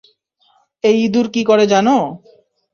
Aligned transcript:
এই 0.83 0.97
ইঁদুর 1.03 1.27
কী 1.33 1.41
করে 1.43 1.65
জানো? 1.67 1.97